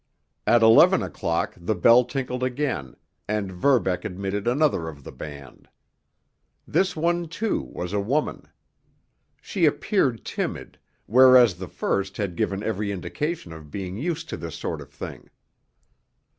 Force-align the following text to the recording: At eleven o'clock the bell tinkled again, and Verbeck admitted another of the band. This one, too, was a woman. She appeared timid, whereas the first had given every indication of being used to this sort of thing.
At 0.47 0.63
eleven 0.63 1.03
o'clock 1.03 1.53
the 1.55 1.75
bell 1.75 2.03
tinkled 2.05 2.41
again, 2.41 2.95
and 3.27 3.51
Verbeck 3.51 4.03
admitted 4.03 4.47
another 4.47 4.87
of 4.89 5.03
the 5.03 5.11
band. 5.11 5.69
This 6.67 6.95
one, 6.95 7.27
too, 7.27 7.61
was 7.61 7.93
a 7.93 7.99
woman. 7.99 8.47
She 9.43 9.65
appeared 9.65 10.25
timid, 10.25 10.79
whereas 11.05 11.53
the 11.53 11.67
first 11.67 12.17
had 12.17 12.35
given 12.35 12.63
every 12.63 12.91
indication 12.91 13.53
of 13.53 13.69
being 13.69 13.95
used 13.95 14.27
to 14.29 14.37
this 14.37 14.55
sort 14.55 14.81
of 14.81 14.89
thing. 14.91 15.29